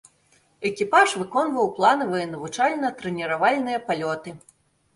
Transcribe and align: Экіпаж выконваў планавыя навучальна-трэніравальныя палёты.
Экіпаж 0.69 1.13
выконваў 1.23 1.69
планавыя 1.77 2.25
навучальна-трэніравальныя 2.33 3.79
палёты. 3.87 4.29